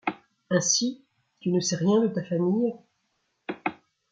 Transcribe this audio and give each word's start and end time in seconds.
Ainsi 0.49 1.03
tu 1.41 1.51
ne 1.51 1.59
sais 1.59 1.75
rien 1.75 2.01
de 2.01 2.07
ta 2.07 2.23
famille? 2.23 2.73